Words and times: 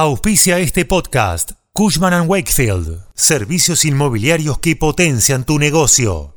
Auspicia 0.00 0.60
este 0.60 0.84
podcast. 0.84 1.54
Cushman⁇ 1.72 2.12
Wakefield. 2.28 3.00
Servicios 3.16 3.84
inmobiliarios 3.84 4.60
que 4.60 4.76
potencian 4.76 5.42
tu 5.42 5.58
negocio. 5.58 6.36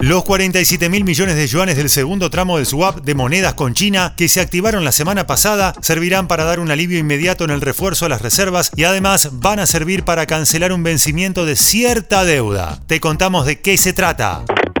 Los 0.00 0.22
47 0.24 0.90
mil 0.90 1.04
millones 1.04 1.36
de 1.36 1.46
yuanes 1.46 1.78
del 1.78 1.88
segundo 1.88 2.28
tramo 2.28 2.58
del 2.58 2.66
swap 2.66 3.00
de 3.00 3.14
monedas 3.14 3.54
con 3.54 3.72
China 3.72 4.12
que 4.18 4.28
se 4.28 4.42
activaron 4.42 4.84
la 4.84 4.92
semana 4.92 5.26
pasada 5.26 5.72
servirán 5.80 6.28
para 6.28 6.44
dar 6.44 6.60
un 6.60 6.70
alivio 6.70 6.98
inmediato 6.98 7.44
en 7.44 7.50
el 7.50 7.62
refuerzo 7.62 8.04
a 8.04 8.10
las 8.10 8.20
reservas 8.20 8.70
y 8.76 8.84
además 8.84 9.30
van 9.40 9.60
a 9.60 9.66
servir 9.66 10.04
para 10.04 10.26
cancelar 10.26 10.74
un 10.74 10.82
vencimiento 10.82 11.46
de 11.46 11.56
cierta 11.56 12.26
deuda. 12.26 12.82
Te 12.86 13.00
contamos 13.00 13.46
de 13.46 13.62
qué 13.62 13.78
se 13.78 13.94
trata. 13.94 14.44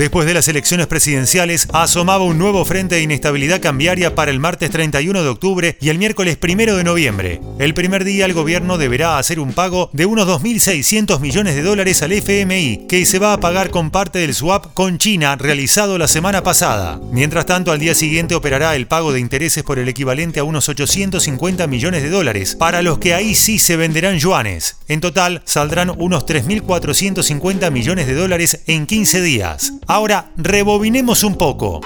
Después 0.00 0.26
de 0.26 0.32
las 0.32 0.48
elecciones 0.48 0.86
presidenciales, 0.86 1.68
asomaba 1.74 2.24
un 2.24 2.38
nuevo 2.38 2.64
frente 2.64 2.94
de 2.94 3.02
inestabilidad 3.02 3.60
cambiaria 3.60 4.14
para 4.14 4.30
el 4.30 4.40
martes 4.40 4.70
31 4.70 5.22
de 5.22 5.28
octubre 5.28 5.76
y 5.78 5.90
el 5.90 5.98
miércoles 5.98 6.38
1 6.42 6.74
de 6.74 6.84
noviembre. 6.84 7.40
El 7.58 7.74
primer 7.74 8.04
día 8.04 8.24
el 8.24 8.32
gobierno 8.32 8.78
deberá 8.78 9.18
hacer 9.18 9.38
un 9.38 9.52
pago 9.52 9.90
de 9.92 10.06
unos 10.06 10.26
2.600 10.26 11.20
millones 11.20 11.54
de 11.54 11.62
dólares 11.62 12.02
al 12.02 12.12
FMI, 12.12 12.86
que 12.88 13.04
se 13.04 13.18
va 13.18 13.34
a 13.34 13.40
pagar 13.40 13.68
con 13.68 13.90
parte 13.90 14.20
del 14.20 14.32
swap 14.32 14.72
con 14.72 14.96
China 14.96 15.36
realizado 15.36 15.98
la 15.98 16.08
semana 16.08 16.42
pasada. 16.42 16.98
Mientras 17.12 17.44
tanto, 17.44 17.70
al 17.70 17.78
día 17.78 17.94
siguiente 17.94 18.34
operará 18.34 18.76
el 18.76 18.86
pago 18.86 19.12
de 19.12 19.20
intereses 19.20 19.64
por 19.64 19.78
el 19.78 19.90
equivalente 19.90 20.40
a 20.40 20.44
unos 20.44 20.66
850 20.70 21.66
millones 21.66 22.02
de 22.02 22.08
dólares, 22.08 22.56
para 22.58 22.80
los 22.80 22.96
que 23.00 23.12
ahí 23.12 23.34
sí 23.34 23.58
se 23.58 23.76
venderán 23.76 24.18
yuanes. 24.18 24.76
En 24.88 25.02
total, 25.02 25.42
saldrán 25.44 25.90
unos 25.90 26.24
3.450 26.24 27.70
millones 27.70 28.06
de 28.06 28.14
dólares 28.14 28.60
en 28.66 28.86
15 28.86 29.20
días. 29.20 29.74
Ahora, 29.90 30.30
rebobinemos 30.36 31.24
un 31.24 31.36
poco. 31.36 31.80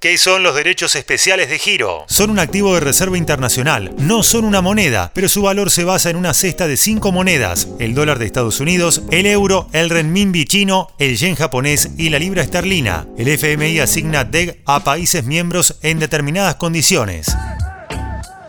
¿Qué 0.00 0.18
son 0.18 0.42
los 0.42 0.56
derechos 0.56 0.96
especiales 0.96 1.48
de 1.48 1.60
giro? 1.60 2.04
Son 2.08 2.30
un 2.30 2.40
activo 2.40 2.74
de 2.74 2.80
reserva 2.80 3.16
internacional, 3.16 3.94
no 3.96 4.24
son 4.24 4.44
una 4.44 4.60
moneda, 4.60 5.12
pero 5.14 5.28
su 5.28 5.42
valor 5.42 5.70
se 5.70 5.84
basa 5.84 6.10
en 6.10 6.16
una 6.16 6.34
cesta 6.34 6.66
de 6.66 6.76
cinco 6.76 7.12
monedas, 7.12 7.68
el 7.78 7.94
dólar 7.94 8.18
de 8.18 8.26
Estados 8.26 8.58
Unidos, 8.58 9.02
el 9.12 9.24
euro, 9.26 9.68
el 9.72 9.88
renminbi 9.88 10.46
chino, 10.46 10.88
el 10.98 11.16
yen 11.16 11.36
japonés 11.36 11.90
y 11.96 12.10
la 12.10 12.18
libra 12.18 12.42
esterlina. 12.42 13.06
El 13.16 13.28
FMI 13.28 13.78
asigna 13.78 14.24
DEG 14.24 14.60
a 14.66 14.80
países 14.80 15.22
miembros 15.22 15.76
en 15.82 16.00
determinadas 16.00 16.56
condiciones. 16.56 17.28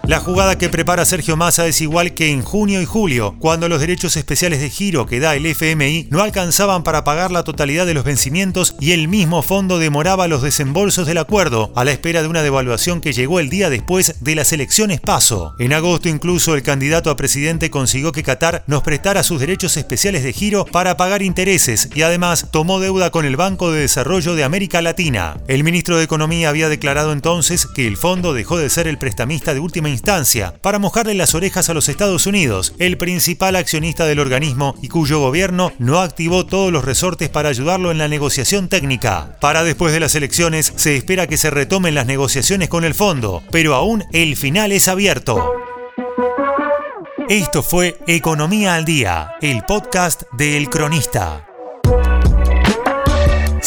La 0.10 0.20
jugada 0.20 0.58
que 0.58 0.70
prepara 0.70 1.06
Sergio 1.06 1.38
Massa 1.38 1.68
es 1.68 1.82
igual 1.82 2.16
que 2.16 2.32
en 2.32 2.42
junio 2.42 2.82
y 2.82 2.86
julio, 2.86 3.36
cuando 3.38 3.70
los 3.70 3.80
derechos 3.80 4.18
especiales 4.18 4.60
de 4.60 4.72
giro 4.72 5.06
que 5.06 5.20
da 5.20 5.36
el 5.36 5.46
FMI 5.46 6.08
no 6.10 6.24
alcanzaban 6.24 6.82
para 6.82 7.04
pagar 7.04 7.30
la 7.30 7.44
totalidad 7.44 7.86
de 7.86 7.94
los 7.94 8.06
vencimientos 8.06 8.74
y 8.80 8.94
el 8.94 9.08
mismo 9.08 9.44
fondo 9.44 9.78
demoraba 9.78 10.28
los 10.28 10.42
desembolsos 10.42 11.06
del 11.06 11.20
acuerdo, 11.20 11.72
a 11.76 11.86
la 11.86 11.92
espera 11.92 12.24
de 12.24 12.28
una 12.28 12.42
devaluación 12.42 13.02
que 13.02 13.14
llegó 13.14 13.40
el 13.40 13.52
día 13.52 13.70
después 13.70 14.16
de 14.20 14.34
las 14.34 14.52
elecciones 14.52 15.00
paso. 15.00 15.54
En 15.60 15.74
agosto 15.74 16.10
incluso 16.10 16.56
el 16.56 16.64
candidato 16.64 17.12
a 17.12 17.16
presidente 17.16 17.70
consiguió 17.70 18.12
que 18.12 18.24
Qatar 18.24 18.64
nos 18.66 18.82
prestara 18.82 19.22
sus 19.22 19.40
derechos 19.40 19.78
especiales 19.78 20.24
de 20.24 20.34
giro 20.34 20.66
para 20.66 20.98
pagar 20.98 21.22
intereses 21.22 21.88
y 21.94 22.02
además 22.02 22.48
tomó 22.50 22.80
deuda 22.80 23.12
con 23.12 23.26
el 23.26 23.38
Banco 23.38 23.72
de 23.72 23.82
Desarrollo 23.82 24.34
de 24.34 24.44
América 24.44 24.82
Latina. 24.82 25.38
El 25.48 25.64
ministro 25.64 25.98
de 25.98 26.06
Economía 26.06 26.50
había 26.50 26.68
declarado 26.68 27.14
entonces 27.14 27.68
que 27.68 27.86
el 27.86 27.96
fondo 27.96 28.34
dejó 28.34 28.58
de 28.58 28.72
ser 28.72 28.88
el 28.88 28.98
prestamista 28.98 29.54
de 29.54 29.60
última 29.60 29.88
instancia 29.88 29.99
para 30.62 30.80
mojarle 30.80 31.14
las 31.14 31.36
orejas 31.36 31.70
a 31.70 31.74
los 31.74 31.90
Estados 31.90 32.26
Unidos, 32.26 32.74
el 32.80 32.98
principal 32.98 33.56
accionista 33.56 34.06
del 34.06 34.20
organismo 34.20 34.76
y 34.82 34.88
cuyo 34.88 35.20
gobierno 35.20 35.72
no 35.78 36.00
activó 36.00 36.46
todos 36.46 36.72
los 36.72 36.86
resortes 36.86 37.30
para 37.30 37.50
ayudarlo 37.50 37.92
en 37.92 37.98
la 37.98 38.08
negociación 38.08 38.70
técnica. 38.70 39.38
Para 39.42 39.64
después 39.64 39.94
de 39.94 40.00
las 40.00 40.16
elecciones 40.16 40.74
se 40.76 40.96
espera 40.96 41.28
que 41.28 41.38
se 41.38 41.50
retomen 41.50 41.96
las 41.96 42.06
negociaciones 42.06 42.70
con 42.70 42.86
el 42.86 42.96
fondo, 42.96 43.44
pero 43.52 43.76
aún 43.76 44.06
el 44.14 44.36
final 44.36 44.72
es 44.72 44.88
abierto. 44.88 45.52
Esto 47.28 47.62
fue 47.62 47.98
Economía 48.08 48.76
al 48.76 48.86
Día, 48.86 49.36
el 49.42 49.64
podcast 49.64 50.24
de 50.32 50.58
El 50.58 50.70
Cronista. 50.70 51.49